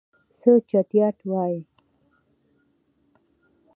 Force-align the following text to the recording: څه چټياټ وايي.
څه 0.39 0.51
چټياټ 0.69 1.17
وايي. 1.31 1.61